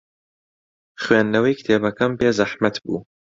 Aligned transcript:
خوێندنەوەی 1.01 1.57
کتێبەکەم 1.59 2.11
پێ 2.19 2.29
زەحمەت 2.37 2.75
بوو. 2.83 2.99